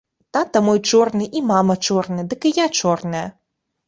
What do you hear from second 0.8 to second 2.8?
чорны і мама чорная, дык і я